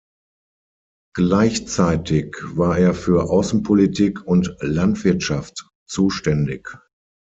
[1.15, 6.75] Gleichzeitig war er für Außenpolitik und Landwirtschaft zuständig.